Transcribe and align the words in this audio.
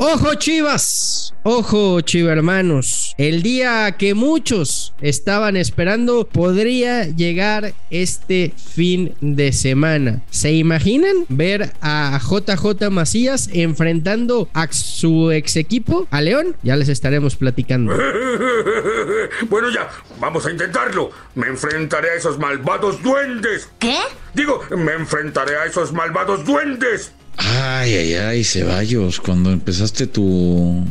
Ojo 0.00 0.36
Chivas, 0.36 1.34
ojo 1.42 2.00
Chiva 2.02 2.30
hermanos, 2.30 3.16
el 3.18 3.42
día 3.42 3.96
que 3.98 4.14
muchos 4.14 4.94
estaban 5.00 5.56
esperando 5.56 6.24
podría 6.24 7.06
llegar 7.06 7.74
este 7.90 8.54
fin 8.56 9.16
de 9.20 9.52
semana. 9.52 10.22
¿Se 10.30 10.52
imaginan 10.52 11.26
ver 11.28 11.72
a 11.80 12.16
JJ 12.22 12.90
Macías 12.92 13.50
enfrentando 13.52 14.48
a 14.54 14.68
su 14.70 15.32
ex 15.32 15.56
equipo, 15.56 16.06
a 16.12 16.20
León? 16.20 16.54
Ya 16.62 16.76
les 16.76 16.88
estaremos 16.88 17.34
platicando. 17.34 17.92
bueno 19.50 19.68
ya, 19.68 19.90
vamos 20.20 20.46
a 20.46 20.52
intentarlo. 20.52 21.10
Me 21.34 21.48
enfrentaré 21.48 22.10
a 22.10 22.14
esos 22.14 22.38
malvados 22.38 23.02
duendes. 23.02 23.68
¿Qué? 23.80 23.98
Digo, 24.32 24.62
me 24.70 24.92
enfrentaré 24.92 25.56
a 25.56 25.64
esos 25.64 25.92
malvados 25.92 26.44
duendes. 26.44 27.12
Ay, 27.38 27.94
ay, 27.94 28.14
ay, 28.14 28.44
Ceballos, 28.44 29.20
cuando 29.20 29.52
empezaste 29.52 30.08
tu, 30.08 30.84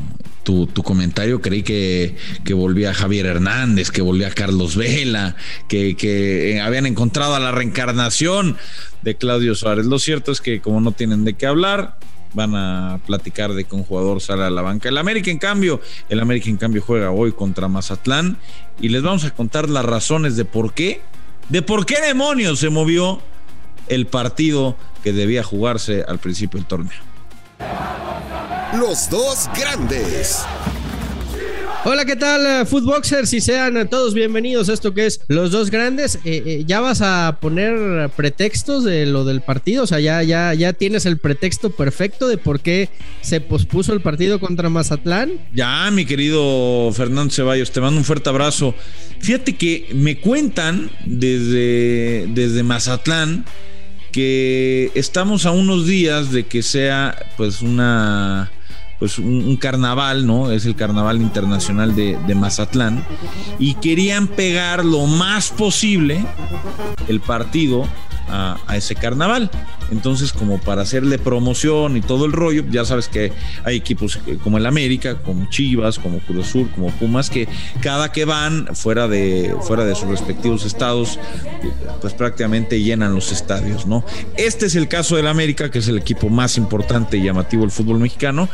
tu, 0.44 0.68
comentario 0.82 1.42
creí 1.42 1.62
que, 1.62 2.16
que, 2.46 2.54
volvía 2.54 2.94
Javier 2.94 3.26
Hernández, 3.26 3.92
que 3.92 4.02
volvía 4.02 4.32
Carlos 4.32 4.78
Vela, 4.78 5.36
que, 5.68 5.98
que 5.98 6.54
eh, 6.54 6.62
habían 6.62 6.86
encontrado 6.86 7.36
a 7.36 7.40
la 7.40 7.52
reencarnación 7.52 8.56
de 9.02 9.16
Claudio 9.16 9.56
Suárez. 9.56 9.86
Lo 9.88 10.00
cierto 10.00 10.32
es 10.32 10.40
que 10.40 10.62
como 10.62 10.80
no 10.80 10.94
tienen 10.94 11.26
de 11.26 11.34
qué 11.34 11.48
hablar, 11.48 11.98
van 12.34 12.56
a 12.56 13.02
platicar 13.06 13.54
de 13.54 13.66
que 13.66 13.76
un 13.76 13.84
jugador 13.84 14.22
sale 14.22 14.44
a 14.44 14.50
la 14.50 14.62
banca. 14.62 14.88
El 14.88 14.98
América, 14.98 15.30
en 15.30 15.40
cambio, 15.40 15.82
el 16.08 16.22
América, 16.22 16.50
en 16.50 16.58
cambio, 16.58 16.82
juega 16.82 17.12
hoy 17.12 17.34
contra 17.34 17.68
Mazatlán 17.68 18.38
y 18.80 18.88
les 18.88 19.04
vamos 19.04 19.26
a 19.26 19.32
contar 19.32 19.70
las 19.70 19.84
razones 19.84 20.38
de 20.38 20.46
por 20.46 20.74
qué, 20.74 21.02
de 21.50 21.62
por 21.62 21.86
qué 21.86 22.00
demonios 22.00 22.60
se 22.60 22.70
movió 22.70 23.22
el 23.90 24.08
partido 24.08 24.76
que 25.04 25.14
debía 25.14 25.44
jugarse 25.44 26.04
al 26.08 26.20
principio 26.20 26.60
del 26.60 26.68
torneo. 26.68 27.00
Los 28.78 29.10
dos 29.10 29.50
grandes. 29.58 30.46
Hola, 31.90 32.04
¿qué 32.04 32.18
tal, 32.18 32.46
eh, 32.46 32.66
Footboxers? 32.66 33.32
Y 33.32 33.40
sean 33.40 33.88
todos 33.88 34.14
bienvenidos 34.14 34.68
a 34.68 34.74
esto 34.74 34.94
que 34.94 35.06
es 35.06 35.22
Los 35.30 35.52
Dos 35.52 35.72
Grandes. 35.72 36.16
Eh, 36.26 36.44
eh, 36.46 36.64
¿Ya 36.68 36.82
vas 36.82 37.02
a 37.02 37.38
poner 37.40 38.10
pretextos 38.10 38.84
de 38.84 39.06
lo 39.06 39.24
del 39.24 39.40
partido? 39.40 39.84
O 39.84 39.88
sea, 39.88 40.02
ya, 40.02 40.22
ya, 40.22 40.54
ya 40.54 40.74
tienes 40.74 41.06
el 41.06 41.18
pretexto 41.18 41.70
perfecto 41.70 42.28
de 42.28 42.38
por 42.38 42.60
qué 42.60 42.90
se 43.22 43.40
pospuso 43.40 43.94
el 43.94 44.02
partido 44.02 44.42
contra 44.42 44.68
Mazatlán. 44.68 45.32
Ya, 45.54 45.90
mi 45.92 46.06
querido 46.06 46.92
Fernando 46.92 47.34
Ceballos, 47.34 47.72
te 47.72 47.80
mando 47.80 48.00
un 48.00 48.04
fuerte 48.04 48.28
abrazo. 48.28 48.76
Fíjate 49.22 49.56
que 49.56 49.88
me 49.94 50.20
cuentan 50.20 50.92
desde, 51.06 52.28
desde 52.34 52.64
Mazatlán 52.64 53.46
que 54.18 54.92
estamos 54.96 55.46
a 55.46 55.52
unos 55.52 55.86
días 55.86 56.32
de 56.32 56.48
que 56.48 56.64
sea 56.64 57.16
pues 57.38 57.62
una 57.62 58.50
pues 58.98 59.20
un, 59.20 59.56
carnaval, 59.58 60.26
¿no? 60.26 60.50
Es 60.50 60.66
el 60.66 60.76
carnaval 60.76 61.22
internacional 61.22 61.96
de, 61.96 62.18
de, 62.26 62.34
Mazatlán. 62.34 63.06
Y 63.60 63.76
querían 63.76 64.26
pegar 64.26 64.84
lo 64.84 65.06
más 65.06 65.52
posible 65.52 66.26
el 67.08 67.20
partido 67.20 67.88
a, 68.30 68.58
ese 68.76 68.96
carnaval. 68.96 69.50
Entonces, 69.92 70.34
como 70.34 70.60
para 70.60 70.82
hacerle 70.82 71.18
promoción 71.18 71.96
y 71.96 72.02
todo 72.02 72.26
el 72.26 72.34
rollo, 72.34 72.64
ya 72.70 72.84
sabes 72.84 73.08
que 73.08 73.32
hay 73.64 73.78
equipos 73.78 74.20
como 74.44 74.58
el 74.58 74.66
América, 74.66 75.16
como 75.22 75.50
Chivas, 75.50 75.98
como 75.98 76.20
Cruz 76.20 76.48
Sur, 76.48 76.70
como 76.72 76.92
Pumas, 76.92 77.30
que 77.30 77.48
cada 77.82 78.12
que 78.12 78.26
van 78.26 78.76
fuera 78.76 79.08
de, 79.08 79.56
fuera 79.62 79.86
de 79.86 79.96
sus 79.96 80.10
respectivos 80.10 80.66
estados, 80.66 81.20
pues 82.02 82.14
prácticamente 82.14 82.82
llenan 82.82 83.16
los 83.16 83.32
estadios, 83.32 83.86
¿no? 83.86 84.04
Este 84.36 84.66
es 84.66 84.76
el 84.76 84.88
caso 84.88 85.16
del 85.16 85.28
América, 85.28 85.72
que 85.72 85.80
es 85.80 85.88
el 85.88 85.98
equipo 85.98 86.30
más 86.30 86.58
importante 86.58 87.18
y 87.18 87.24
llamativo 87.24 87.62
del 87.62 87.72
fútbol 87.72 88.00
mexicano. 88.00 88.50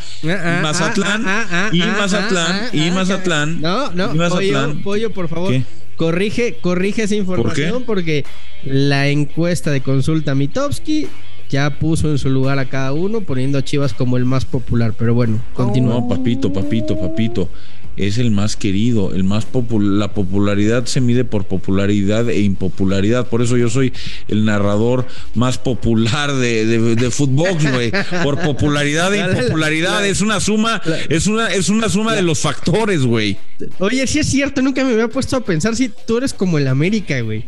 Mazatlán, 0.62 1.26
y 1.72 1.80
Mazatlán, 1.80 2.70
y 2.74 2.92
Mazatlán. 2.92 3.62
No, 3.62 3.92
no, 3.92 4.14
Mazatlán. 4.14 4.84
Pollo, 4.84 5.12
por 5.12 5.28
favor. 5.28 5.54
Corrige, 5.96 6.58
corrige 6.62 7.04
esa 7.04 7.16
información 7.16 7.84
porque 7.86 8.26
la 8.64 9.10
encuesta 9.10 9.72
de 9.72 9.82
consulta 9.82 10.36
Mitowski 10.36 11.08
ya 11.50 11.78
puso 11.80 12.10
en 12.10 12.18
su 12.18 12.30
lugar 12.30 12.58
a 12.60 12.66
cada 12.66 12.94
uno, 12.94 13.22
poniendo 13.22 13.60
a 13.60 13.64
Chivas 13.64 13.94
como 13.94 14.18
el 14.18 14.26
más 14.26 14.46
popular. 14.46 14.94
Pero 14.98 15.14
bueno, 15.14 15.40
continúa. 15.54 15.96
No, 15.96 16.08
papito, 16.08 16.52
papito, 16.52 17.00
papito 17.00 17.50
es 17.96 18.18
el 18.18 18.32
más 18.32 18.56
querido, 18.56 19.14
el 19.14 19.24
más 19.24 19.46
popular. 19.46 19.92
La 19.94 20.14
popularidad 20.14 20.86
se 20.86 21.02
mide 21.02 21.26
por 21.26 21.46
popularidad 21.46 22.30
e 22.30 22.42
impopularidad. 22.42 23.28
Por 23.28 23.42
eso 23.42 23.58
yo 23.58 23.70
soy 23.70 23.94
el 24.28 24.46
narrador 24.46 25.06
más 25.36 25.58
popular 25.58 26.34
de, 26.34 26.66
de, 26.96 27.12
fútbol, 27.12 27.58
güey. 27.72 27.92
Por 28.24 28.40
popularidad 28.40 29.14
e 29.14 29.20
impopularidad. 29.40 30.06
es 30.06 30.22
una 30.22 30.40
suma, 30.40 30.82
es 31.10 31.28
una, 31.28 31.48
es 31.48 31.70
una 31.70 31.90
suma 31.90 32.14
de 32.14 32.24
los 32.24 32.40
factores, 32.40 33.04
güey. 33.04 33.38
Oye, 33.80 34.06
sí 34.08 34.20
es 34.20 34.28
cierto, 34.28 34.62
nunca 34.62 34.84
me 34.84 34.94
había 34.94 35.08
puesto 35.08 35.36
a 35.36 35.44
pensar 35.44 35.76
si 35.76 35.90
tú 35.90 36.18
eres 36.18 36.34
como 36.34 36.58
el 36.58 36.68
América, 36.68 37.20
güey. 37.22 37.46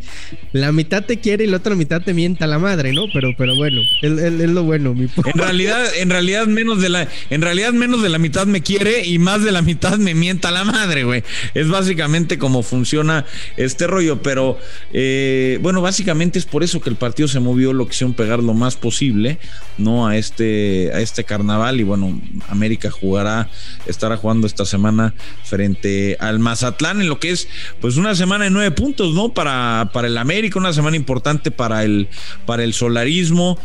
La 0.52 0.72
mitad 0.72 1.04
te 1.04 1.18
quiere 1.18 1.44
y 1.44 1.46
la 1.46 1.58
otra 1.58 1.74
mitad 1.74 2.02
te 2.02 2.14
mienta 2.14 2.46
la 2.46 2.58
madre, 2.58 2.92
¿no? 2.92 3.04
Pero, 3.12 3.30
pero 3.36 3.54
bueno, 3.56 3.80
es, 4.02 4.10
lo 4.50 4.64
bueno, 4.64 4.94
mi 4.94 5.04
En 5.04 5.38
realidad, 5.38 5.84
en 5.96 6.10
realidad 6.10 6.46
menos 6.46 6.80
de 6.80 6.88
la, 6.88 7.08
en 7.30 7.42
realidad 7.42 7.72
menos 7.72 8.02
de 8.02 8.08
la 8.08 8.18
mitad 8.18 8.46
me 8.46 8.62
quiere 8.62 9.04
y 9.04 9.18
más 9.18 9.42
de 9.42 9.52
la 9.52 9.62
mitad 9.62 9.98
me 9.98 10.14
miente 10.14 10.46
a 10.46 10.50
la 10.50 10.64
madre, 10.64 11.04
güey. 11.04 11.22
Es 11.54 11.68
básicamente 11.68 12.38
como 12.38 12.62
funciona 12.62 13.24
este 13.56 13.86
rollo, 13.86 14.22
pero 14.22 14.58
eh, 14.92 15.58
bueno, 15.62 15.80
básicamente 15.80 16.38
es 16.38 16.46
por 16.46 16.62
eso 16.62 16.80
que 16.80 16.90
el 16.90 16.96
partido 16.96 17.28
se 17.28 17.40
movió, 17.40 17.72
lo 17.72 17.88
quisieron 17.88 18.14
pegar 18.14 18.42
lo 18.42 18.54
más 18.54 18.76
posible, 18.76 19.38
¿no? 19.78 20.06
A 20.06 20.16
este, 20.16 20.90
a 20.94 21.00
este 21.00 21.24
carnaval 21.24 21.80
y 21.80 21.84
bueno, 21.84 22.20
América 22.48 22.90
jugará, 22.90 23.50
estará 23.86 24.16
jugando 24.16 24.46
esta 24.46 24.64
semana 24.64 25.14
frente 25.44 26.05
al 26.20 26.38
Mazatlán 26.38 27.00
en 27.00 27.08
lo 27.08 27.18
que 27.18 27.30
es 27.30 27.48
pues 27.80 27.96
una 27.96 28.14
semana 28.14 28.44
de 28.44 28.50
nueve 28.50 28.70
puntos, 28.70 29.14
¿no? 29.14 29.34
Para, 29.34 29.90
para 29.92 30.06
el 30.06 30.16
América, 30.18 30.58
una 30.58 30.72
semana 30.72 30.96
importante 30.96 31.50
para 31.50 31.84
el, 31.84 32.08
para 32.46 32.62
el 32.62 32.72
solarismo. 32.72 33.58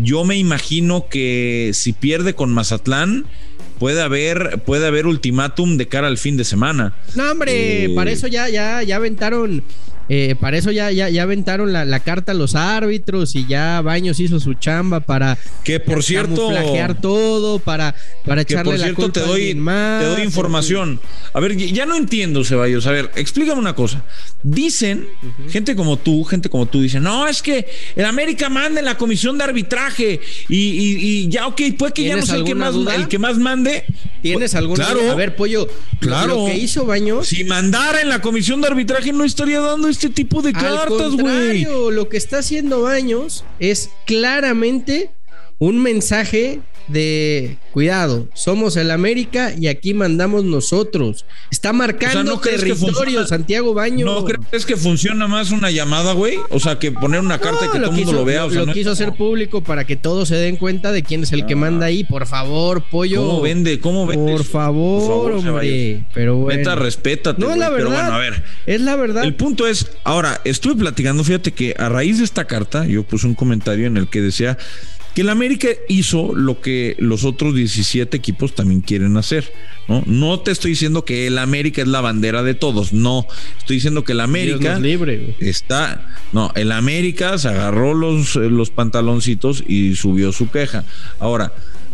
Yo 0.00 0.24
me 0.24 0.36
imagino 0.36 1.08
que 1.08 1.72
si 1.74 1.92
pierde 1.92 2.34
con 2.34 2.52
Mazatlán, 2.52 3.26
puede 3.80 4.02
haber, 4.02 4.62
puede 4.64 4.86
haber 4.86 5.06
ultimátum 5.06 5.76
de 5.76 5.88
cara 5.88 6.06
al 6.06 6.18
fin 6.18 6.36
de 6.36 6.44
semana. 6.44 6.94
No, 7.16 7.30
hombre, 7.30 7.86
eh, 7.86 7.94
para 7.96 8.10
eso 8.12 8.28
ya, 8.28 8.48
ya, 8.48 8.82
ya 8.82 8.96
aventaron 8.96 9.64
eh, 10.08 10.34
para 10.40 10.58
eso 10.58 10.72
ya, 10.72 10.90
ya, 10.90 11.08
ya 11.08 11.22
aventaron 11.22 11.72
la, 11.72 12.00
carta 12.00 12.32
a 12.32 12.34
los 12.34 12.54
árbitros 12.54 13.36
y 13.36 13.46
ya 13.46 13.80
Baños 13.80 14.18
hizo 14.18 14.40
su 14.40 14.54
chamba 14.54 15.00
para 15.00 15.38
que 15.62 15.78
por 15.78 16.02
cierto 16.02 16.50
todo, 17.00 17.58
para, 17.58 17.94
para 18.24 18.42
echarle 18.42 18.72
por 18.72 18.80
cierto, 18.80 19.06
la 19.06 19.12
te 19.12 19.20
doy, 19.20 19.54
te 19.54 20.04
doy 20.04 20.22
información. 20.22 21.00
A 21.32 21.40
ver, 21.40 21.56
ya 21.56 21.86
no 21.86 21.96
entiendo, 21.96 22.44
Ceballos. 22.44 22.86
A 22.86 22.92
ver, 22.92 23.10
explícame 23.14 23.60
una 23.60 23.74
cosa. 23.74 24.04
Dicen, 24.42 25.06
gente 25.48 25.76
como 25.76 25.98
tú, 25.98 26.24
gente 26.24 26.48
como 26.48 26.66
tú, 26.66 26.80
dicen, 26.80 27.02
no, 27.02 27.28
es 27.28 27.42
que 27.42 27.68
el 27.94 28.04
América 28.04 28.48
manda 28.48 28.80
en 28.80 28.86
la 28.86 28.96
comisión 28.96 29.38
de 29.38 29.44
arbitraje 29.44 30.20
y, 30.48 31.28
ya, 31.28 31.46
ok, 31.46 31.60
puede 31.78 31.92
que 31.92 32.04
ya 32.04 32.16
no 32.16 32.22
sea 32.26 32.36
el 32.36 32.44
que 32.44 32.54
más, 32.54 32.74
el 32.74 33.08
que 33.08 33.18
más 33.18 33.38
mande. 33.38 33.84
¿Tienes 34.22 34.54
alguna 34.54 34.84
claro, 34.84 35.10
A 35.10 35.14
ver, 35.14 35.34
pollo, 35.34 35.68
claro. 35.98 36.40
lo 36.40 36.46
que 36.46 36.58
hizo 36.58 36.84
Baños. 36.84 37.28
Si 37.28 37.44
mandara 37.44 38.00
en 38.00 38.08
la 38.08 38.20
comisión 38.20 38.60
de 38.60 38.66
arbitraje 38.66 39.12
no 39.12 39.24
estaría 39.24 39.60
dando 39.60 39.88
este 40.00 40.08
tipo 40.14 40.40
de 40.40 40.54
cartas, 40.54 41.12
güey. 41.12 41.64
Lo 41.64 42.08
que 42.08 42.16
está 42.16 42.38
haciendo 42.38 42.80
Baños 42.80 43.44
es 43.58 43.90
claramente 44.06 45.10
un 45.60 45.82
mensaje 45.82 46.60
de 46.88 47.58
cuidado, 47.72 48.28
somos 48.34 48.76
el 48.76 48.90
América 48.90 49.52
y 49.56 49.68
aquí 49.68 49.94
mandamos 49.94 50.42
nosotros. 50.42 51.26
Está 51.52 51.72
marcando 51.72 52.40
territorio 52.40 53.26
Santiago 53.26 53.74
Baño. 53.74 54.06
¿No 54.06 54.24
crees 54.24 54.64
que 54.64 54.76
funciona 54.76 55.28
más 55.28 55.50
una 55.50 55.70
llamada, 55.70 56.14
güey? 56.14 56.38
O 56.48 56.58
sea, 56.58 56.78
que 56.78 56.90
poner 56.90 57.20
una 57.20 57.38
carta 57.38 57.66
y 57.66 57.68
que 57.68 57.78
todo 57.78 57.90
el 57.90 57.96
mundo 57.96 58.12
lo 58.12 58.24
vea. 58.24 58.46
lo 58.46 58.72
quiso 58.72 58.90
hacer 58.90 59.12
público 59.12 59.62
para 59.62 59.84
que 59.84 59.96
todos 59.96 60.28
se 60.28 60.36
den 60.36 60.56
cuenta 60.56 60.92
de 60.92 61.02
quién 61.02 61.22
es 61.22 61.32
el 61.32 61.44
que 61.46 61.54
manda 61.54 61.86
ahí. 61.86 62.04
Por 62.04 62.26
favor, 62.26 62.82
pollo. 62.90 63.20
¿Cómo 63.20 63.40
vende? 63.42 63.78
¿Cómo 63.80 64.06
vende? 64.06 64.32
Por 64.32 64.44
favor, 64.44 65.32
hombre. 65.32 66.04
Pero 66.14 66.36
bueno. 66.36 66.58
Neta, 66.58 66.74
respétate. 66.74 67.38
No, 67.40 67.54
la 67.54 67.68
verdad. 67.68 67.76
Pero 67.76 67.90
bueno, 67.90 68.14
a 68.14 68.18
ver. 68.18 68.42
Es 68.64 68.80
la 68.80 68.96
verdad. 68.96 69.24
El 69.24 69.34
punto 69.34 69.66
es, 69.66 69.92
ahora, 70.04 70.40
estuve 70.44 70.74
platicando, 70.76 71.22
fíjate 71.22 71.52
que 71.52 71.74
a 71.78 71.90
raíz 71.90 72.18
de 72.18 72.24
esta 72.24 72.46
carta, 72.46 72.86
yo 72.86 73.02
puse 73.02 73.26
un 73.26 73.34
comentario 73.34 73.86
en 73.86 73.98
el 73.98 74.08
que 74.08 74.22
decía 74.22 74.56
que 75.14 75.22
el 75.22 75.28
América 75.28 75.68
hizo 75.88 76.34
lo 76.34 76.60
que 76.60 76.96
los 76.98 77.24
otros 77.24 77.54
17 77.54 78.16
equipos 78.16 78.54
también 78.54 78.80
quieren 78.80 79.16
hacer. 79.16 79.52
¿no? 79.88 80.02
no 80.06 80.40
te 80.40 80.52
estoy 80.52 80.72
diciendo 80.72 81.04
que 81.04 81.26
el 81.26 81.38
América 81.38 81.82
es 81.82 81.88
la 81.88 82.00
bandera 82.00 82.42
de 82.42 82.54
todos, 82.54 82.92
no. 82.92 83.26
Estoy 83.58 83.76
diciendo 83.76 84.04
que 84.04 84.12
el 84.12 84.20
América 84.20 84.78
libre, 84.78 85.36
está. 85.40 86.08
No, 86.32 86.52
el 86.54 86.70
América 86.72 87.38
se 87.38 87.48
agarró 87.48 87.94
los, 87.94 88.36
los 88.36 88.70
pantaloncitos 88.70 89.64
y 89.66 89.96
subió 89.96 90.32
su 90.32 90.48
queja. 90.50 90.84
Ahora, 91.18 91.52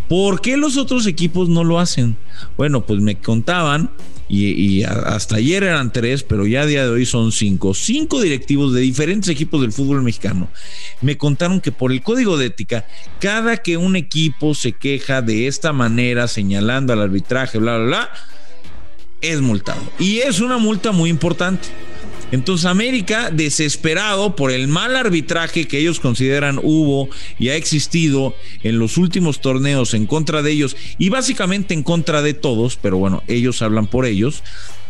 ¿Por 0.09 0.41
qué 0.41 0.57
los 0.57 0.77
otros 0.77 1.07
equipos 1.07 1.49
no 1.49 1.65
lo 1.65 1.81
hacen? 1.81 2.17
Bueno, 2.57 2.87
pues 2.87 3.01
me 3.01 3.17
contaban 3.17 3.91
y, 4.29 4.83
hasta 4.83 5.37
ayer 5.37 5.63
eran 5.63 5.93
tres, 5.93 6.23
pero 6.23 6.47
ya 6.47 6.63
a 6.63 6.67
día 6.67 6.85
de 6.85 6.91
hoy 6.91 7.07
son 7.07 7.33
cinco. 7.33 7.75
Cinco 7.75 8.21
directivos 8.21 8.75
de 8.75 8.81
diferentes 8.81 9.29
equipos 9.29 9.61
del 9.61 9.73
fútbol 9.73 10.03
mexicano 10.03 10.49
me 11.01 11.17
contaron 11.17 11.61
que 11.61 11.73
por 11.73 11.93
el 11.93 12.03
código 12.03 12.37
de 12.37 12.47
ética, 12.47 12.87
cada 13.21 13.59
que 13.59 13.77
un 13.77 13.97
equipo 13.97 14.55
se 14.55 14.73
queja 14.73 15.23
de 15.23 15.47
esta 15.47 15.73
manera, 15.73 16.27
señalando 16.29 16.93
al 16.93 17.03
arbitraje, 17.03 17.59
bla, 17.59 17.77
bla, 17.77 17.87
bla, 17.87 18.11
es 19.21 19.41
multado. 19.41 19.81
Y 19.99 20.19
es 20.19 20.41
una 20.41 20.59
multa 20.59 20.93
muy 20.93 21.11
importante. 21.11 21.69
Entonces 22.33 22.67
América, 22.67 23.31
desesperado 23.31 24.35
por 24.35 24.51
el 24.51 24.67
mal 24.67 24.97
arbitraje 24.97 25.69
que 25.69 25.79
ellos 25.79 26.01
consideran 26.01 26.59
hubo 26.63 27.09
y 27.39 27.51
ha 27.51 27.57
existido 27.57 28.35
en 28.63 28.79
los 28.79 28.97
últimos 28.97 29.41
torneos 29.41 29.95
en 29.95 30.07
contra 30.07 30.43
de 30.43 30.51
ellos 30.51 30.77
y 30.99 31.09
básicamente 31.09 31.73
en 31.73 31.85
contra 31.85 32.23
de 32.23 32.35
todos, 32.35 32.77
pero 32.81 32.99
bueno, 32.99 33.23
ellos 33.29 33.63
hablan 33.63 33.87
por 33.87 34.07
ellos, 34.07 34.43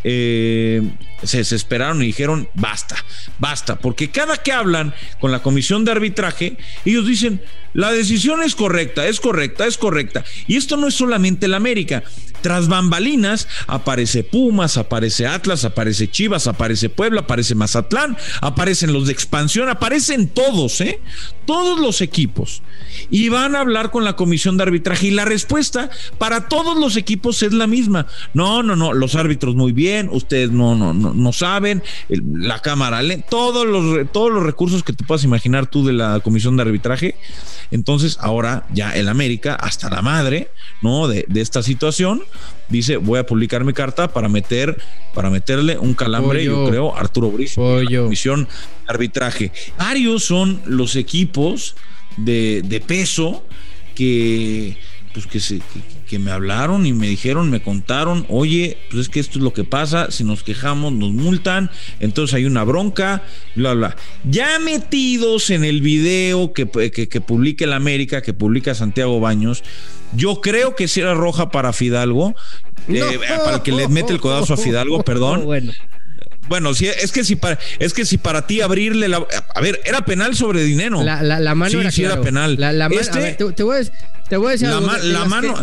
eh, 0.08 0.82
se 1.25 1.38
desesperaron 1.38 2.00
y 2.00 2.06
dijeron, 2.06 2.49
basta, 2.55 2.94
basta, 3.41 3.76
porque 3.81 4.12
cada 4.12 4.37
que 4.37 4.53
hablan 4.53 4.94
con 5.19 5.32
la 5.32 5.43
comisión 5.43 5.85
de 5.85 5.91
arbitraje, 5.91 6.56
ellos 6.85 7.08
dicen, 7.08 7.41
la 7.76 7.93
decisión 7.93 8.43
es 8.43 8.55
correcta, 8.55 9.06
es 9.06 9.20
correcta, 9.20 9.67
es 9.67 9.76
correcta. 9.76 10.25
Y 10.47 10.56
esto 10.56 10.76
no 10.76 10.87
es 10.87 10.94
solamente 10.94 11.44
el 11.44 11.55
América. 11.55 12.05
Tras 12.41 12.69
bambalinas 12.69 13.49
aparece 13.67 14.23
Pumas, 14.23 14.79
aparece 14.79 15.26
Atlas, 15.26 15.64
aparece 15.64 16.08
Chivas, 16.08 16.47
aparece 16.47 16.88
Puebla, 16.88 17.23
aparece 17.23 17.55
Mazatlán, 17.55 18.17
aparecen 18.41 18.93
los 18.93 19.06
de 19.06 19.12
expansión, 19.12 19.69
aparecen 19.69 20.29
todos, 20.29 20.81
¿eh? 20.81 21.00
Todos 21.44 21.79
los 21.81 22.00
equipos. 22.00 22.62
Y 23.11 23.29
van 23.29 23.55
a 23.56 23.61
hablar 23.61 23.91
con 23.91 24.05
la 24.05 24.17
comisión 24.17 24.56
de 24.56 24.62
arbitraje 24.62 25.08
y 25.08 25.11
la 25.11 25.25
respuesta 25.25 25.91
para 26.19 26.49
todos 26.49 26.79
los 26.79 26.97
equipos 26.97 27.43
es 27.43 27.53
la 27.53 27.67
misma. 27.67 28.06
No, 28.32 28.62
no, 28.62 28.76
no, 28.76 28.94
los 28.94 29.17
árbitros 29.17 29.55
muy 29.55 29.73
bien, 29.73 29.95
ustedes 30.10 30.50
no, 30.50 30.75
no, 30.75 30.93
no, 30.94 31.14
no 31.14 31.32
saben, 31.32 31.82
la 32.08 32.60
cámara, 32.60 33.00
todos 33.28 33.66
los, 33.66 34.10
todos 34.12 34.31
los 34.31 34.43
recursos 34.43 34.82
que 34.82 34.93
te 34.93 35.04
puedas 35.04 35.25
imaginar 35.25 35.66
tú 35.66 35.84
de 35.87 35.93
la 35.93 36.20
comisión 36.20 36.56
de 36.56 36.62
arbitraje. 36.62 37.16
Entonces, 37.70 38.19
ahora 38.20 38.66
ya 38.72 38.94
el 38.94 39.08
América, 39.08 39.54
hasta 39.54 39.90
la 39.90 40.02
madre, 40.02 40.50
¿no? 40.82 41.08
De, 41.08 41.26
esta 41.34 41.62
situación, 41.62 42.22
dice, 42.69 42.96
voy 42.96 43.19
a 43.19 43.26
publicar 43.26 43.64
mi 43.64 43.72
carta 43.72 44.12
para 44.12 44.28
meter, 44.28 44.81
para 45.14 45.31
meterle 45.31 45.78
un 45.78 45.94
calambre, 45.94 46.44
yo 46.44 46.69
creo, 46.69 46.96
Arturo 46.96 47.32
la 47.37 48.00
comisión 48.02 48.44
de 48.44 48.48
arbitraje. 48.87 49.52
Varios 49.78 50.25
son 50.25 50.60
los 50.66 50.96
equipos 50.96 51.76
de, 52.16 52.62
de 52.64 52.81
peso 52.81 53.44
que, 53.94 54.76
pues 55.16 55.26
que 55.26 55.40
se, 55.40 55.62
que 56.06 56.18
me 56.18 56.30
hablaron 56.30 56.84
y 56.84 56.92
me 56.92 57.08
dijeron, 57.08 57.48
me 57.48 57.62
contaron, 57.62 58.26
oye, 58.28 58.76
pues 58.90 59.00
es 59.00 59.08
que 59.08 59.18
esto 59.18 59.38
es 59.38 59.44
lo 59.44 59.54
que 59.54 59.64
pasa, 59.64 60.10
si 60.10 60.24
nos 60.24 60.42
quejamos 60.42 60.92
nos 60.92 61.10
multan, 61.10 61.70
entonces 62.00 62.34
hay 62.34 62.44
una 62.44 62.64
bronca, 62.64 63.22
bla, 63.54 63.72
bla. 63.72 63.96
Ya 64.24 64.58
metidos 64.58 65.48
en 65.48 65.64
el 65.64 65.80
video 65.80 66.52
que, 66.52 66.68
que, 66.68 67.20
publica 67.22 67.64
el 67.64 67.72
América, 67.72 68.20
que 68.20 68.34
publica 68.34 68.74
Santiago 68.74 69.18
Baños, 69.18 69.64
yo 70.12 70.42
creo 70.42 70.76
que 70.76 70.86
si 70.86 71.00
era 71.00 71.14
roja 71.14 71.50
para 71.50 71.72
Fidalgo, 71.72 72.34
eh, 72.86 73.19
para 73.42 73.56
el 73.56 73.62
que 73.62 73.72
le 73.72 73.88
mete 73.88 74.12
el 74.12 74.20
codazo 74.20 74.52
a 74.52 74.58
Fidalgo, 74.58 75.02
perdón. 75.02 75.46
Bueno. 75.46 75.72
Bueno, 76.48 76.75
sí, 76.75 76.87
es 76.87 77.12
que 77.12 77.25
si 77.25 77.37
para, 77.37 77.58
es 77.78 77.93
que 77.93 78.04
si 78.04 78.19
para 78.19 78.46
ti 78.46 78.60
abrirle 78.60 79.08
la. 79.08 79.26
A 79.54 79.60
ver, 79.60 79.81
era 79.84 80.04
penal 80.04 80.37
sobre 80.37 80.62
dinero. 80.64 81.02
La, 81.02 81.22
la, 81.22 81.54
mano 81.54 81.90
sí, 81.90 82.04
era, 82.04 82.20
penal. 82.20 82.56
La, 82.58 82.87
este, 82.87 83.34
te, 83.34 83.62
voy 83.62 83.76
a, 83.76 84.28
te 84.28 84.37
voy 84.37 84.48
a 84.48 84.50
decir 84.52 84.69
la, 84.69 85.25
mano, 85.25 85.54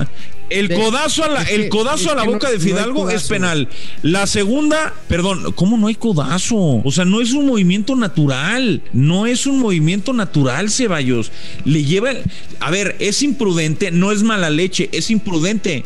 el 0.50 0.70
codazo 0.74 1.24
a 1.24 1.30
la, 1.30 1.44
el 1.44 1.70
codazo 1.70 2.12
a 2.12 2.16
la 2.16 2.24
boca 2.24 2.52
de 2.52 2.60
Fidalgo 2.60 3.10
es 3.10 3.24
penal. 3.24 3.70
La 4.02 4.28
segunda, 4.28 4.94
perdón, 5.08 5.52
¿cómo 5.54 5.78
no 5.78 5.88
hay 5.88 5.96
codazo? 5.96 6.82
O 6.84 6.92
sea, 6.92 7.06
no 7.06 7.22
es 7.22 7.34
un 7.34 7.48
movimiento 7.48 7.96
natural. 7.96 8.82
No 8.94 9.26
es 9.26 9.48
un 9.48 9.60
movimiento 9.60 10.14
natural, 10.14 10.70
Ceballos. 10.70 11.32
Le 11.66 11.84
lleva. 11.84 12.12
A 12.60 12.72
ver, 12.72 12.96
es 13.00 13.24
imprudente, 13.24 13.92
no 13.92 14.12
es 14.12 14.24
mala 14.24 14.50
leche, 14.50 14.90
es 14.92 15.10
imprudente. 15.10 15.86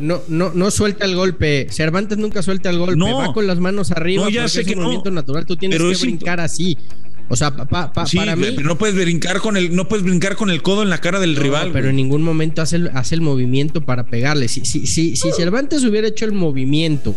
No, 0.00 0.22
no, 0.28 0.52
no 0.54 0.70
suelta 0.70 1.04
el 1.04 1.14
golpe. 1.14 1.68
Cervantes 1.70 2.18
nunca 2.18 2.42
suelta 2.42 2.70
el 2.70 2.78
golpe. 2.78 2.96
No, 2.96 3.18
va 3.18 3.32
con 3.32 3.46
las 3.46 3.58
manos 3.58 3.90
arriba. 3.90 4.24
No, 4.24 4.30
ya 4.30 4.48
sé 4.48 4.62
es 4.62 4.66
que 4.66 4.74
un 4.74 4.82
movimiento 4.82 5.10
natural. 5.10 5.46
Tú 5.46 5.56
tienes 5.56 5.78
que 5.78 6.06
brincar 6.06 6.40
así. 6.40 6.76
O 7.28 7.36
sea, 7.36 7.50
para 7.56 8.36
mí. 8.36 8.56
no 8.62 8.76
puedes 8.76 8.94
brincar 8.94 9.40
con 9.40 9.56
el, 9.56 9.74
no 9.74 9.88
puedes 9.88 10.04
brincar 10.04 10.36
con 10.36 10.50
el 10.50 10.62
codo 10.62 10.82
en 10.82 10.90
la 10.90 11.00
cara 11.00 11.20
del 11.20 11.36
rival. 11.36 11.70
Pero 11.72 11.88
en 11.88 11.96
ningún 11.96 12.22
momento 12.22 12.60
hace 12.60 12.76
el, 12.76 12.88
hace 12.88 13.14
el 13.14 13.22
movimiento 13.22 13.80
para 13.80 14.06
pegarle. 14.06 14.48
Si, 14.48 14.64
si, 14.64 14.86
si, 14.86 15.16
si 15.16 15.32
Cervantes 15.32 15.84
hubiera 15.84 16.06
hecho 16.08 16.26
el 16.26 16.32
movimiento 16.32 17.14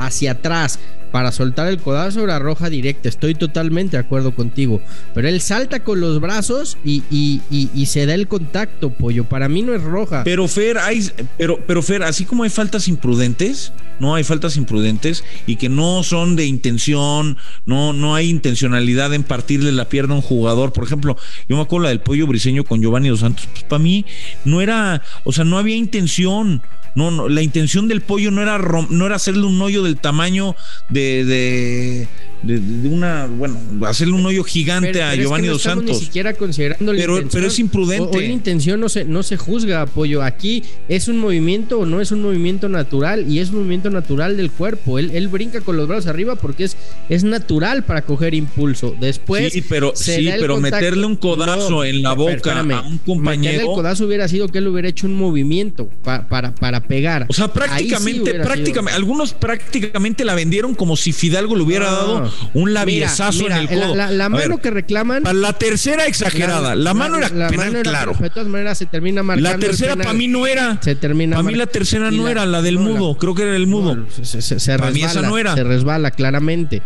hacia 0.00 0.32
atrás 0.32 0.78
para 1.10 1.32
soltar 1.32 1.68
el 1.68 1.78
codazo 1.78 2.22
era 2.22 2.38
roja 2.38 2.70
directa. 2.70 3.08
Estoy 3.08 3.34
totalmente 3.34 3.96
de 3.96 4.02
acuerdo 4.02 4.34
contigo. 4.34 4.80
Pero 5.14 5.28
él 5.28 5.40
salta 5.40 5.80
con 5.80 6.00
los 6.00 6.20
brazos 6.20 6.78
y, 6.84 7.02
y, 7.10 7.86
se 7.86 8.06
da 8.06 8.14
el 8.14 8.28
contacto, 8.28 8.90
pollo. 8.90 9.24
Para 9.24 9.48
mí 9.48 9.62
no 9.62 9.74
es 9.74 9.82
roja. 9.82 10.22
Pero 10.24 10.46
Fer, 10.46 10.78
hay, 10.78 11.10
pero, 11.36 11.58
pero 11.66 11.82
Fer, 11.82 12.02
así 12.04 12.24
como 12.24 12.44
hay 12.44 12.50
faltas 12.50 12.86
imprudentes, 12.86 13.72
no 13.98 14.14
hay 14.14 14.22
faltas 14.22 14.56
imprudentes 14.56 15.24
y 15.46 15.56
que 15.56 15.68
no 15.68 16.02
son 16.04 16.36
de 16.36 16.46
intención, 16.46 17.36
no, 17.66 17.92
no 17.92 18.14
hay 18.14 18.30
intencionalidad 18.30 19.12
en 19.12 19.24
partirle 19.24 19.72
la 19.72 19.88
pierna 19.88 20.14
a 20.14 20.18
un 20.18 20.22
jugador. 20.22 20.72
Por 20.72 20.84
ejemplo, 20.84 21.16
yo 21.48 21.56
me 21.56 21.62
acuerdo 21.62 21.84
la 21.84 21.88
del 21.90 22.00
pollo 22.00 22.26
briseño 22.26 22.64
con 22.64 22.80
Giovanni 22.80 23.08
Dos 23.08 23.20
Santos. 23.20 23.48
Pues 23.50 23.64
para 23.64 23.82
mí 23.82 24.06
no 24.44 24.60
era, 24.60 25.02
o 25.24 25.32
sea, 25.32 25.44
no 25.44 25.58
había 25.58 25.76
intención. 25.76 26.62
No, 26.94 27.10
no, 27.10 27.28
la 27.28 27.42
intención 27.42 27.88
del 27.88 28.00
pollo 28.00 28.30
no 28.30 28.42
era, 28.42 28.58
no 28.58 29.06
era 29.06 29.16
hacerle 29.16 29.46
un 29.46 29.60
hoyo 29.62 29.82
del 29.82 29.96
tamaño 29.96 30.56
de 30.88 32.08
de, 32.42 32.88
una, 32.88 33.26
bueno, 33.26 33.58
hacerle 33.86 34.14
un 34.14 34.24
hoyo 34.24 34.42
gigante 34.44 35.02
a 35.02 35.14
Giovanni 35.14 35.48
Dos 35.48 35.62
Santos. 35.62 35.98
Ni 35.98 36.06
siquiera 36.06 36.32
considerando 36.34 36.92
pero, 36.92 37.20
pero 37.30 37.46
es 37.46 37.58
imprudente. 37.58 38.20
La 38.20 38.26
intención 38.26 38.80
no 38.80 38.88
se, 38.88 39.04
no 39.04 39.22
se 39.22 39.36
juzga, 39.36 39.82
apoyo. 39.82 40.22
Aquí 40.22 40.62
es 40.88 41.08
un 41.08 41.18
movimiento 41.18 41.80
o 41.80 41.86
no 41.86 42.00
es 42.00 42.12
un 42.12 42.22
movimiento 42.22 42.68
natural 42.68 43.30
y 43.30 43.40
es 43.40 43.50
un 43.50 43.56
movimiento 43.56 43.90
natural 43.90 44.36
del 44.36 44.50
cuerpo. 44.50 44.98
Él, 44.98 45.10
él 45.12 45.28
brinca 45.28 45.60
con 45.60 45.76
los 45.76 45.86
brazos 45.86 46.06
arriba 46.06 46.36
porque 46.36 46.64
es, 46.64 46.76
es 47.08 47.24
natural 47.24 47.84
para 47.84 48.02
coger 48.02 48.34
impulso. 48.34 48.94
Después. 48.98 49.52
Sí, 49.52 49.62
pero, 49.62 49.92
sí, 49.94 50.30
pero 50.38 50.58
meterle 50.58 51.04
un 51.06 51.16
codazo 51.16 51.84
en 51.84 52.02
la 52.02 52.14
boca 52.14 52.60
a 52.60 52.80
un 52.82 52.98
compañero. 52.98 53.60
el 53.60 53.66
codazo 53.66 54.06
hubiera 54.06 54.28
sido 54.28 54.48
que 54.48 54.58
él 54.58 54.68
hubiera 54.68 54.88
hecho 54.88 55.06
un 55.06 55.14
movimiento 55.14 55.88
para, 56.02 56.54
para 56.54 56.80
pegar. 56.80 57.26
O 57.28 57.32
sea, 57.32 57.48
prácticamente, 57.48 58.34
prácticamente, 58.34 58.96
algunos 58.96 59.34
prácticamente 59.34 60.24
la 60.24 60.34
vendieron 60.34 60.74
como 60.74 60.96
si 60.96 61.12
Fidalgo 61.12 61.54
le 61.56 61.62
hubiera 61.62 61.90
dado 61.90 62.29
un 62.54 62.74
labiezazo 62.74 63.46
en 63.46 63.52
el 63.52 63.68
codo. 63.68 63.94
La, 63.94 64.28
mano 64.28 64.58
que 64.58 64.70
reclaman. 64.70 65.24
La 65.40 65.52
tercera 65.52 66.06
exagerada. 66.06 66.74
La, 66.74 66.94
mano 66.94 67.18
era 67.18 67.28
penal, 67.48 67.82
claro. 67.82 68.14
De 68.18 68.30
todas 68.30 68.48
maneras 68.48 68.78
se 68.78 68.86
termina 68.86 69.22
marcando. 69.22 69.50
La 69.50 69.58
tercera 69.58 69.96
para 69.96 70.12
mí 70.12 70.28
no 70.28 70.46
era. 70.46 70.78
Se 70.80 70.94
termina. 70.94 71.36
Para 71.36 71.48
mí 71.48 71.54
la 71.54 71.66
tercera 71.66 72.10
no 72.10 72.28
era, 72.28 72.46
la 72.46 72.62
del 72.62 72.78
mudo. 72.78 73.16
Creo 73.16 73.34
que 73.34 73.42
era 73.42 73.56
el 73.56 73.66
mudo. 73.66 74.06
se, 74.22 74.42
se, 74.42 74.78
mí 74.92 75.02
esa 75.02 75.22
no 75.22 75.38
era. 75.38 75.54
Se 75.54 75.64
resbala 75.64 76.10
claramente. 76.10 76.82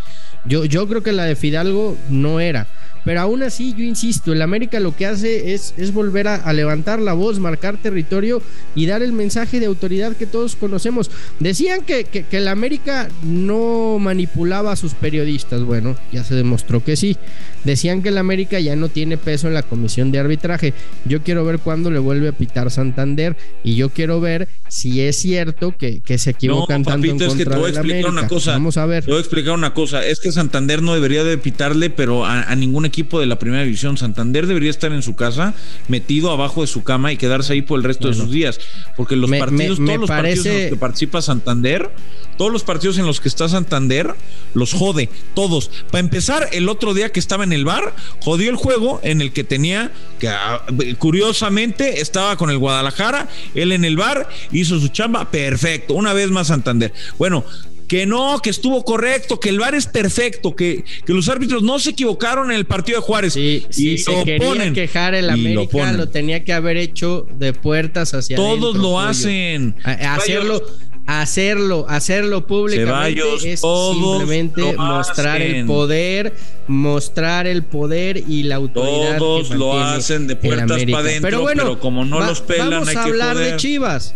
Yo, 0.46 0.64
yo 0.64 0.86
creo 0.88 1.02
que 1.02 1.12
la 1.12 1.24
de 1.24 1.36
Fidalgo 1.36 1.96
no 2.10 2.40
era. 2.40 2.66
Pero 3.04 3.20
aún 3.20 3.42
así, 3.42 3.74
yo 3.76 3.84
insisto, 3.84 4.32
el 4.32 4.42
América 4.42 4.80
lo 4.80 4.96
que 4.96 5.06
hace 5.06 5.54
es, 5.54 5.74
es 5.76 5.92
volver 5.92 6.28
a, 6.28 6.52
levantar 6.52 7.00
la 7.00 7.12
voz, 7.12 7.38
marcar 7.38 7.76
territorio 7.76 8.40
y 8.74 8.86
dar 8.86 9.02
el 9.02 9.12
mensaje 9.12 9.60
de 9.60 9.66
autoridad 9.66 10.16
que 10.16 10.26
todos 10.26 10.56
conocemos. 10.56 11.10
Decían 11.40 11.82
que, 11.82 12.04
que, 12.04 12.24
el 12.30 12.48
América 12.48 13.08
no 13.22 13.98
manipulaba 14.00 14.72
a 14.72 14.76
sus 14.76 14.94
periodistas. 14.94 15.62
Bueno, 15.64 15.96
ya 16.12 16.24
se 16.24 16.34
demostró 16.34 16.82
que 16.82 16.96
sí. 16.96 17.16
Decían 17.64 18.02
que 18.02 18.10
el 18.10 18.18
América 18.18 18.60
ya 18.60 18.76
no 18.76 18.88
tiene 18.88 19.16
peso 19.16 19.48
en 19.48 19.54
la 19.54 19.62
comisión 19.62 20.12
de 20.12 20.18
arbitraje. 20.18 20.74
Yo 21.04 21.22
quiero 21.22 21.44
ver 21.44 21.58
cuándo 21.58 21.90
le 21.90 21.98
vuelve 21.98 22.28
a 22.28 22.32
pitar 22.32 22.70
Santander 22.70 23.36
y 23.62 23.76
yo 23.76 23.90
quiero 23.90 24.20
ver 24.20 24.48
si 24.68 25.00
es 25.00 25.18
cierto 25.18 25.74
que, 25.76 26.00
que 26.00 26.18
se 26.18 26.30
equivocan 26.30 26.82
no, 26.82 26.88
tanto 26.90 27.06
en 27.06 27.22
es 27.22 27.34
que 27.34 27.44
te 27.44 27.56
voy 27.56 27.66
a 27.66 27.74
explicar 27.74 28.10
una 28.10 28.28
cosa. 28.28 28.52
Vamos 28.52 28.76
a 28.76 28.86
ver. 28.86 29.04
Te 29.04 29.10
voy 29.10 29.18
a 29.18 29.20
explicar 29.20 29.54
una 29.54 29.72
cosa. 29.72 30.04
Es 30.04 30.20
que 30.20 30.32
Santander 30.32 30.82
no 30.82 30.94
debería 30.94 31.24
de 31.24 31.38
pitarle, 31.38 31.90
pero 31.90 32.24
a, 32.24 32.42
a 32.42 32.56
ningún 32.56 32.84
equipo 32.84 33.20
de 33.20 33.26
la 33.26 33.38
primera 33.38 33.62
división. 33.62 33.96
Santander 33.96 34.46
debería 34.46 34.70
estar 34.70 34.92
en 34.92 35.02
su 35.02 35.14
casa, 35.14 35.54
metido 35.88 36.30
abajo 36.30 36.60
de 36.60 36.66
su 36.66 36.82
cama 36.82 37.12
y 37.12 37.16
quedarse 37.16 37.54
ahí 37.54 37.62
por 37.62 37.78
el 37.78 37.84
resto 37.84 38.08
de 38.08 38.14
sus 38.14 38.30
días. 38.30 38.60
Porque 38.96 39.16
los 39.16 39.30
partidos, 39.30 39.78
todos 39.78 40.00
los 40.00 40.08
partidos 40.08 40.46
en 40.46 40.60
los 40.62 40.70
que 40.70 40.76
participa 40.76 41.22
Santander, 41.22 41.90
todos 42.36 42.52
los 42.52 42.64
partidos 42.64 42.98
en 42.98 43.06
los 43.06 43.20
que 43.20 43.28
está 43.28 43.48
Santander, 43.48 44.14
los 44.54 44.72
jode, 44.72 45.08
todos. 45.34 45.70
Para 45.90 46.00
empezar, 46.00 46.48
el 46.52 46.68
otro 46.68 46.94
día 46.94 47.10
que 47.10 47.20
estaba 47.20 47.44
en 47.44 47.52
el 47.52 47.64
bar, 47.64 47.94
jodió 48.20 48.50
el 48.50 48.56
juego 48.56 49.00
en 49.02 49.20
el 49.20 49.32
que 49.32 49.44
tenía, 49.44 49.92
que 50.18 50.28
ah, 50.28 50.64
curiosamente 50.98 52.00
estaba 52.00 52.36
con 52.36 52.50
el 52.50 52.58
Guadalajara, 52.58 53.28
él 53.54 53.72
en 53.72 53.84
el 53.84 53.96
bar, 53.96 54.28
hizo 54.52 54.78
su 54.80 54.88
chamba, 54.88 55.30
perfecto, 55.30 55.94
una 55.94 56.12
vez 56.12 56.30
más 56.30 56.48
Santander. 56.48 56.92
Bueno, 57.18 57.44
que 57.88 58.06
no, 58.06 58.40
que 58.42 58.50
estuvo 58.50 58.84
correcto, 58.84 59.38
que 59.38 59.50
el 59.50 59.58
VAR 59.58 59.74
es 59.74 59.86
perfecto, 59.86 60.56
que, 60.56 60.84
que 61.04 61.12
los 61.12 61.28
árbitros 61.28 61.62
no 61.62 61.78
se 61.78 61.90
equivocaron 61.90 62.50
en 62.50 62.56
el 62.56 62.64
partido 62.64 62.98
de 62.98 63.04
Juárez. 63.04 63.34
Sí, 63.34 63.66
y 63.76 63.98
se 63.98 64.12
lo 64.12 64.24
quería 64.24 64.48
ponen, 64.48 64.74
quejar 64.74 65.14
el 65.14 65.30
América, 65.30 65.92
lo, 65.92 66.08
tenía 66.08 66.44
que 66.44 66.52
haber 66.52 66.76
hecho 66.76 67.26
de 67.38 67.52
puertas 67.52 68.14
hacia 68.14 68.36
Todos 68.36 68.76
lo 68.76 69.00
hacen. 69.00 69.76
hacerlo 69.84 70.62
hacerlo, 71.06 71.86
hacerlo 71.88 72.46
públicamente 72.46 73.52
es 73.52 73.60
simplemente 73.60 74.76
mostrar 74.76 75.42
el 75.42 75.66
poder, 75.66 76.34
mostrar 76.66 77.46
el 77.46 77.64
poder 77.64 78.16
y 78.16 78.44
la 78.44 78.56
autoridad. 78.56 79.18
Todos 79.18 79.50
lo 79.50 79.78
hacen 79.78 80.26
de 80.26 80.36
puertas 80.36 80.82
para 80.84 80.98
adentro, 80.98 81.20
pero, 81.22 81.40
bueno, 81.42 81.80
como 81.80 82.04
no 82.04 82.20
los 82.20 82.40
pelan, 82.40 82.70
vamos 82.70 82.88
hay 82.88 82.96
a 82.96 83.04
que 83.04 83.10
hablar 83.10 83.36
de 83.36 83.56
Chivas. 83.56 84.14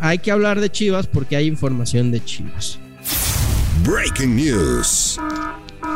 Hay 0.00 0.18
que 0.18 0.30
hablar 0.30 0.60
de 0.60 0.70
Chivas 0.70 1.06
porque 1.06 1.36
hay 1.36 1.46
información 1.46 2.12
de 2.12 2.24
Chivas. 2.24 2.78
Breaking 3.84 4.36
News. 4.36 5.18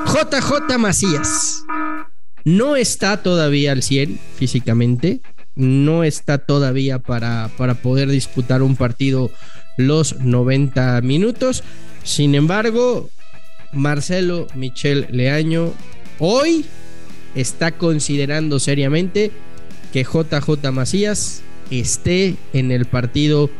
JJ 0.06 0.78
Macías 0.78 1.64
no 2.44 2.76
está 2.76 3.22
todavía 3.22 3.72
al 3.72 3.82
100 3.82 4.18
físicamente, 4.36 5.20
no 5.54 6.02
está 6.02 6.38
todavía 6.38 6.98
para, 6.98 7.50
para 7.56 7.74
poder 7.74 8.08
disputar 8.08 8.62
un 8.62 8.76
partido 8.76 9.30
los 9.76 10.20
90 10.20 11.00
minutos. 11.02 11.62
Sin 12.04 12.34
embargo, 12.34 13.10
Marcelo 13.72 14.46
Michel 14.54 15.06
Leaño 15.10 15.72
hoy 16.18 16.64
está 17.34 17.72
considerando 17.72 18.58
seriamente 18.58 19.30
que 19.92 20.04
JJ 20.04 20.70
Macías 20.72 21.42
esté 21.70 22.36
en 22.52 22.70
el 22.70 22.86
partido 22.86 23.50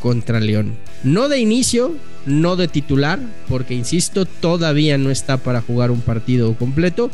contra 0.00 0.40
León. 0.40 0.76
No 1.02 1.28
de 1.28 1.38
inicio, 1.38 1.94
no 2.26 2.56
de 2.56 2.68
titular, 2.68 3.18
porque 3.48 3.74
insisto, 3.74 4.24
todavía 4.24 4.98
no 4.98 5.10
está 5.10 5.36
para 5.36 5.60
jugar 5.60 5.90
un 5.90 6.00
partido 6.00 6.54
completo, 6.54 7.10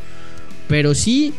pero 0.68 0.94
sí 0.94 1.32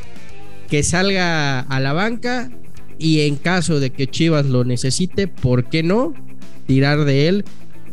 que 0.70 0.84
salga 0.84 1.60
a 1.60 1.80
la 1.80 1.94
banca 1.94 2.50
y 2.98 3.22
en 3.22 3.36
caso 3.36 3.80
de 3.80 3.92
que 3.92 4.08
Chivas 4.08 4.46
lo 4.46 4.64
necesite, 4.64 5.28
¿por 5.28 5.66
qué 5.66 5.84
no? 5.84 6.14
Tirar 6.66 7.06
de 7.06 7.28
él 7.28 7.46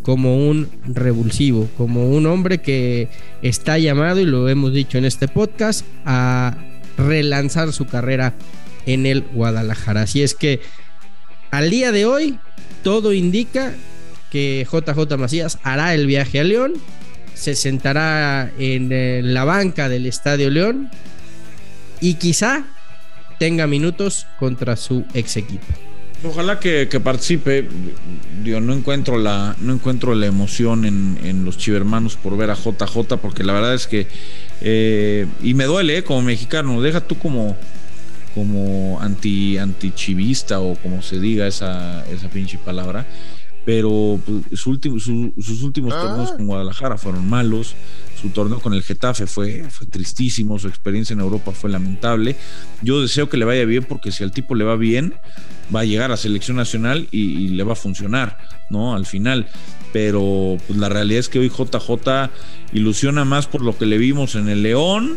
como 0.02 0.48
un 0.48 0.68
revulsivo, 0.86 1.68
como 1.76 2.08
un 2.08 2.26
hombre 2.26 2.58
que 2.58 3.08
está 3.42 3.78
llamado, 3.78 4.20
y 4.20 4.24
lo 4.24 4.48
hemos 4.48 4.72
dicho 4.72 4.98
en 4.98 5.04
este 5.04 5.28
podcast, 5.28 5.84
a 6.04 6.56
relanzar 6.96 7.72
su 7.72 7.86
carrera 7.86 8.34
en 8.86 9.06
el 9.06 9.22
Guadalajara. 9.22 10.02
Así 10.02 10.22
es 10.22 10.34
que 10.34 10.60
al 11.50 11.70
día 11.70 11.92
de 11.92 12.06
hoy 12.06 12.38
todo 12.82 13.12
indica 13.12 13.74
que 14.30 14.66
JJ 14.70 15.16
Macías 15.18 15.58
hará 15.62 15.94
el 15.94 16.06
viaje 16.06 16.40
a 16.40 16.44
León, 16.44 16.74
se 17.34 17.54
sentará 17.54 18.50
en 18.58 18.90
eh, 18.92 19.20
la 19.22 19.44
banca 19.44 19.88
del 19.88 20.06
Estadio 20.06 20.50
León 20.50 20.90
y 22.00 22.14
quizá 22.14 22.64
tenga 23.38 23.66
minutos 23.66 24.26
contra 24.38 24.76
su 24.76 25.04
ex 25.14 25.36
equipo. 25.36 25.66
Ojalá 26.22 26.58
que, 26.58 26.86
participe. 27.02 27.66
Yo 28.44 28.60
no 28.60 28.74
encuentro 28.74 29.18
la, 29.18 29.56
no 29.60 29.72
encuentro 29.72 30.14
la 30.14 30.26
emoción 30.26 30.84
en, 30.84 31.44
los 31.44 31.56
chivermanos 31.56 32.16
por 32.16 32.36
ver 32.36 32.50
a 32.50 32.54
JJ, 32.54 33.16
porque 33.20 33.44
la 33.44 33.52
verdad 33.52 33.74
es 33.74 33.86
que. 33.86 34.06
Eh, 34.60 35.26
y 35.42 35.54
me 35.54 35.64
duele, 35.64 35.98
eh, 35.98 36.04
como 36.04 36.22
mexicano. 36.22 36.80
Deja 36.82 37.00
tú 37.00 37.18
como, 37.18 37.56
como 38.34 38.98
anti, 39.00 39.56
antichivista 39.58 40.60
o 40.60 40.74
como 40.76 41.02
se 41.02 41.18
diga 41.18 41.46
esa, 41.46 42.04
esa 42.10 42.28
pinche 42.28 42.58
palabra 42.58 43.06
pero 43.64 44.18
pues, 44.24 44.60
sus 44.60 45.62
últimos 45.62 45.92
ah. 45.92 46.02
torneos 46.02 46.32
con 46.32 46.46
Guadalajara 46.46 46.96
fueron 46.96 47.28
malos, 47.28 47.74
su 48.20 48.30
torneo 48.30 48.60
con 48.60 48.74
el 48.74 48.82
Getafe 48.82 49.26
fue, 49.26 49.64
fue 49.70 49.86
tristísimo, 49.86 50.58
su 50.58 50.68
experiencia 50.68 51.14
en 51.14 51.20
Europa 51.20 51.52
fue 51.52 51.70
lamentable. 51.70 52.36
Yo 52.82 53.00
deseo 53.00 53.28
que 53.28 53.36
le 53.36 53.44
vaya 53.44 53.64
bien 53.64 53.84
porque 53.84 54.12
si 54.12 54.24
al 54.24 54.32
tipo 54.32 54.54
le 54.54 54.64
va 54.64 54.76
bien, 54.76 55.14
va 55.74 55.80
a 55.80 55.84
llegar 55.84 56.12
a 56.12 56.16
selección 56.16 56.56
nacional 56.56 57.08
y, 57.10 57.48
le 57.48 57.62
va 57.62 57.72
a 57.72 57.76
funcionar, 57.76 58.38
¿no? 58.70 58.94
Al 58.94 59.06
final. 59.06 59.48
Pero 59.92 60.56
pues, 60.66 60.78
la 60.78 60.88
realidad 60.88 61.20
es 61.20 61.28
que 61.28 61.38
hoy 61.38 61.48
JJ 61.48 62.30
ilusiona 62.72 63.24
más 63.24 63.46
por 63.46 63.62
lo 63.62 63.76
que 63.76 63.86
le 63.86 63.98
vimos 63.98 64.34
en 64.34 64.48
el 64.48 64.62
León 64.62 65.16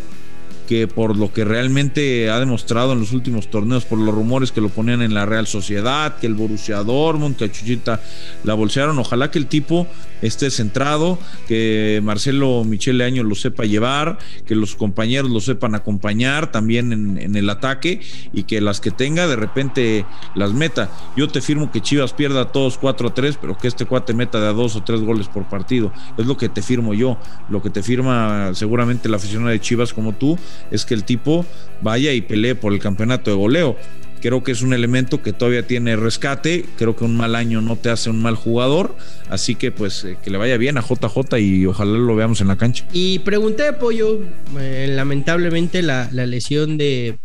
que 0.73 0.87
por 0.87 1.15
lo 1.15 1.31
que 1.31 1.45
realmente 1.45 2.31
ha 2.31 2.39
demostrado 2.39 2.93
en 2.93 2.99
los 2.99 3.11
últimos 3.11 3.51
torneos, 3.51 3.85
por 3.85 3.99
los 3.99 4.15
rumores 4.15 4.51
que 4.51 4.59
lo 4.59 4.69
ponían 4.69 5.03
en 5.03 5.13
la 5.13 5.27
Real 5.27 5.45
Sociedad, 5.45 6.17
que 6.17 6.25
el 6.25 6.33
Borussia 6.33 6.77
Dortmund, 6.77 7.35
a 7.43 7.51
Chuchita 7.51 8.01
la 8.43 8.55
bolsearon. 8.55 8.97
Ojalá 8.97 9.29
que 9.29 9.37
el 9.37 9.45
tipo 9.45 9.85
esté 10.23 10.49
centrado, 10.49 11.19
que 11.47 12.01
Marcelo 12.03 12.63
Michele 12.63 13.03
Año 13.03 13.21
lo 13.21 13.35
sepa 13.35 13.65
llevar, 13.65 14.17
que 14.47 14.55
los 14.55 14.75
compañeros 14.75 15.29
lo 15.29 15.41
sepan 15.41 15.75
acompañar 15.75 16.51
también 16.51 16.91
en, 17.19 17.35
el 17.35 17.49
ataque 17.51 18.01
y 18.31 18.43
que 18.43 18.59
las 18.59 18.81
que 18.81 18.89
tenga 18.89 19.27
de 19.27 19.35
repente 19.35 20.05
las 20.33 20.53
meta. 20.53 20.89
Yo 21.15 21.27
te 21.27 21.39
firmo 21.39 21.71
que 21.71 21.81
Chivas 21.81 22.13
pierda 22.13 22.51
todos 22.51 22.79
4 22.79 23.09
a 23.09 23.13
3, 23.13 23.37
pero 23.39 23.57
que 23.57 23.67
este 23.67 23.85
cuate 23.85 24.15
meta 24.15 24.39
de 24.39 24.47
a 24.47 24.53
dos 24.53 24.75
o 24.75 24.83
tres 24.83 25.01
goles 25.01 25.27
por 25.27 25.43
partido. 25.43 25.93
Es 26.17 26.25
lo 26.25 26.35
que 26.35 26.49
te 26.49 26.63
firmo 26.63 26.95
yo, 26.95 27.19
lo 27.49 27.61
que 27.61 27.69
te 27.69 27.83
firma 27.83 28.51
seguramente 28.55 29.09
la 29.09 29.17
aficionada 29.17 29.51
de 29.51 29.61
Chivas 29.61 29.93
como 29.93 30.13
tú, 30.13 30.39
es 30.71 30.85
que 30.85 30.93
el 30.93 31.03
tipo 31.03 31.45
vaya 31.81 32.13
y 32.13 32.21
pelee 32.21 32.55
por 32.55 32.73
el 32.73 32.79
campeonato 32.79 33.31
de 33.31 33.37
goleo. 33.37 33.77
Creo 34.23 34.41
que 34.41 34.53
es 34.53 34.61
un 34.61 34.73
elemento 34.73 35.21
que 35.21 35.33
todavía 35.33 35.67
tiene 35.67 35.97
rescate. 35.97 36.63
Creo 36.77 36.95
que 36.95 37.03
un 37.03 37.17
mal 37.17 37.35
año 37.35 37.59
no 37.59 37.75
te 37.75 37.89
hace 37.89 38.09
un 38.09 38.21
mal 38.21 38.37
jugador. 38.37 38.95
Así 39.29 39.55
que 39.55 39.69
pues 39.73 40.05
eh, 40.05 40.17
que 40.23 40.29
le 40.29 40.37
vaya 40.37 40.55
bien 40.55 40.77
a 40.77 40.81
JJ 40.81 41.39
y 41.39 41.65
ojalá 41.65 41.97
lo 41.97 42.15
veamos 42.15 42.39
en 42.39 42.47
la 42.47 42.55
cancha. 42.55 42.87
Y 42.93 43.19
pregunté, 43.19 43.73
Pollo, 43.73 44.21
eh, 44.57 44.87
lamentablemente 44.89 45.81
la, 45.81 46.09
lesión 46.09 46.77
de, 46.77 47.17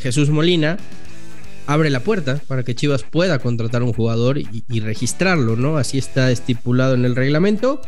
Jesús 0.00 0.30
Molina 0.30 0.78
abre 1.66 1.90
la 1.90 2.04
puerta 2.04 2.40
para 2.46 2.62
que 2.62 2.76
Chivas 2.76 3.02
pueda 3.02 3.40
contratar 3.40 3.82
un 3.82 3.92
jugador 3.92 4.38
y, 4.38 4.78
registrarlo, 4.78 5.56
¿no? 5.56 5.76
Así 5.76 5.98
está 5.98 6.30
estipulado 6.30 6.94
en 6.94 7.04
el 7.04 7.16
reglamento. 7.16 7.82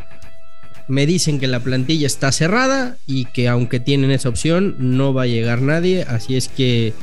Me 0.91 1.05
dicen 1.05 1.39
que 1.39 1.47
la 1.47 1.61
plantilla 1.61 2.05
está 2.05 2.33
cerrada 2.33 2.97
y 3.07 3.23
que 3.23 3.47
aunque 3.47 3.79
tienen 3.79 4.11
esa 4.11 4.27
opción 4.27 4.75
no 4.77 5.13
va 5.13 5.21
a 5.21 5.25
llegar 5.25 5.61
nadie, 5.61 6.03
así 6.03 6.35
es 6.35 6.49
que 6.49 6.93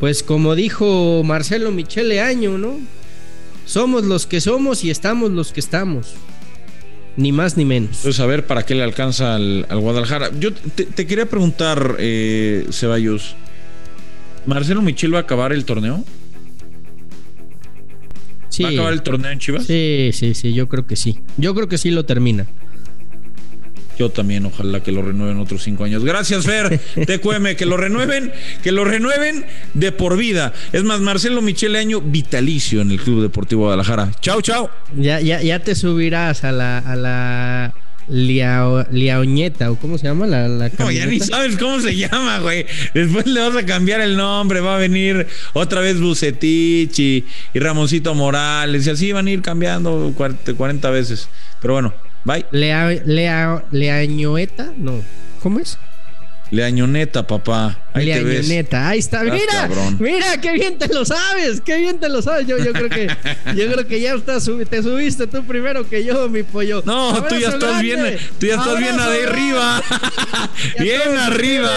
pues 0.00 0.22
como 0.22 0.54
dijo 0.54 1.22
Marcelo 1.24 1.70
Michele 1.70 2.22
Año, 2.22 2.56
¿no? 2.56 2.78
Somos 3.66 4.04
los 4.04 4.26
que 4.26 4.40
somos 4.40 4.82
y 4.82 4.88
estamos 4.88 5.30
los 5.30 5.52
que 5.52 5.60
estamos. 5.60 6.14
Ni 7.18 7.30
más 7.30 7.58
ni 7.58 7.66
menos. 7.66 7.98
Pues 8.02 8.18
a 8.18 8.24
ver 8.24 8.46
para 8.46 8.64
qué 8.64 8.74
le 8.74 8.82
alcanza 8.82 9.34
al, 9.34 9.66
Guadalajara. 9.70 10.30
Yo 10.40 10.54
te, 10.54 11.06
quería 11.06 11.26
preguntar, 11.26 11.96
eh, 11.98 12.66
Ceballos. 12.70 13.36
¿Marcelo 14.46 14.80
Michel 14.80 15.12
va 15.12 15.18
a 15.18 15.22
acabar 15.22 15.52
el 15.52 15.66
torneo? 15.66 16.02
Sí. 18.48 18.62
¿Va 18.62 18.70
a 18.70 18.72
acabar 18.72 18.92
el 18.94 19.02
torneo 19.02 19.30
en 19.30 19.38
Chivas? 19.38 19.66
Sí, 19.66 20.12
sí, 20.14 20.32
sí, 20.32 20.54
yo 20.54 20.66
creo 20.66 20.86
que 20.86 20.96
sí. 20.96 21.18
Yo 21.36 21.54
creo 21.54 21.68
que 21.68 21.76
sí 21.76 21.90
lo 21.90 22.06
termina. 22.06 22.46
Yo 23.98 24.10
también, 24.10 24.46
ojalá 24.46 24.80
que 24.80 24.92
lo 24.92 25.02
renueven 25.02 25.38
otros 25.38 25.64
cinco 25.64 25.84
años. 25.84 26.04
Gracias, 26.04 26.46
Fer. 26.46 26.78
TQM, 26.94 27.56
que 27.56 27.66
lo 27.66 27.76
renueven, 27.76 28.32
que 28.62 28.70
lo 28.70 28.84
renueven 28.84 29.44
de 29.74 29.90
por 29.90 30.16
vida. 30.16 30.52
Es 30.72 30.84
más, 30.84 31.00
Marcelo 31.00 31.42
Michele 31.42 31.78
Año, 31.78 32.00
vitalicio 32.00 32.80
en 32.80 32.92
el 32.92 33.00
Club 33.00 33.22
Deportivo 33.22 33.62
Guadalajara. 33.62 34.12
Chao, 34.20 34.40
chao. 34.40 34.70
Ya, 34.96 35.20
ya, 35.20 35.42
ya 35.42 35.58
te 35.58 35.74
subirás 35.74 36.44
a 36.44 36.52
la, 36.52 36.78
a 36.78 36.94
la 36.94 37.74
Liaoñeta, 38.08 39.70
o 39.70 39.76
cómo 39.76 39.98
se 39.98 40.06
llama 40.06 40.26
la, 40.26 40.48
la 40.48 40.70
No, 40.78 40.90
ya 40.90 41.04
ni 41.06 41.20
sabes 41.20 41.56
cómo 41.56 41.80
se 41.80 41.96
llama, 41.96 42.38
güey. 42.38 42.66
Después 42.94 43.26
le 43.26 43.40
vas 43.40 43.56
a 43.56 43.66
cambiar 43.66 44.00
el 44.00 44.16
nombre, 44.16 44.60
va 44.60 44.76
a 44.76 44.78
venir 44.78 45.26
otra 45.52 45.80
vez 45.80 46.00
Bucetich 46.00 46.98
y, 47.00 47.26
y 47.52 47.58
Ramoncito 47.58 48.14
Morales, 48.14 48.86
y 48.86 48.90
así 48.90 49.12
van 49.12 49.26
a 49.26 49.30
ir 49.30 49.42
cambiando 49.42 50.14
40 50.14 50.90
veces. 50.90 51.28
Pero 51.60 51.74
bueno, 51.74 51.92
Bye. 52.28 52.44
Lea, 52.50 52.90
lea, 53.06 53.64
leañoeta, 53.70 54.74
no. 54.76 55.00
¿Cómo 55.42 55.60
es? 55.60 55.78
Leañoneta, 56.50 57.26
papá. 57.26 57.78
Ahí 57.92 58.06
Leañoneta, 58.06 58.88
ahí 58.88 58.98
está. 58.98 59.22
Mira, 59.22 59.68
mira, 59.98 60.40
qué 60.40 60.52
bien 60.52 60.78
te 60.78 60.88
lo 60.88 61.04
sabes, 61.04 61.60
qué 61.60 61.78
bien 61.78 62.00
te 62.00 62.08
lo 62.08 62.22
sabes. 62.22 62.46
Yo, 62.46 62.58
yo 62.58 62.72
creo 62.72 62.88
que, 62.88 63.06
yo 63.56 63.72
creo 63.72 63.86
que 63.86 64.00
ya 64.00 64.14
estás, 64.14 64.48
te 64.68 64.82
subiste 64.82 65.26
tú 65.26 65.44
primero 65.44 65.88
que 65.88 66.04
yo, 66.04 66.28
mi 66.28 66.42
pollo. 66.42 66.82
No, 66.86 67.22
tú 67.24 67.36
ya 67.36 67.48
estás 67.50 67.82
bien, 67.82 68.18
tú 68.38 68.46
ya 68.46 68.54
estás 68.54 68.78
bien 68.78 68.98
arriba. 68.98 69.82
bien 70.80 71.16
arriba. 71.18 71.70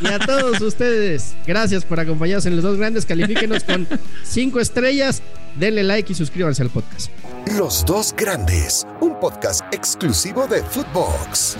y 0.00 0.06
a 0.08 0.18
todos 0.18 0.60
ustedes, 0.60 1.34
gracias 1.46 1.84
por 1.84 2.00
acompañarnos 2.00 2.46
en 2.46 2.56
los 2.56 2.64
dos 2.64 2.78
grandes. 2.78 3.06
Califíquenos 3.06 3.64
con 3.64 3.86
cinco 4.24 4.60
estrellas. 4.60 5.22
Denle 5.56 5.84
like 5.84 6.12
y 6.12 6.14
suscríbanse 6.14 6.62
al 6.62 6.70
podcast. 6.70 7.10
Los 7.56 7.84
dos 7.86 8.14
grandes, 8.14 8.86
un 9.00 9.18
podcast 9.18 9.62
exclusivo 9.72 10.46
de 10.46 10.62
Footbox. 10.62 11.56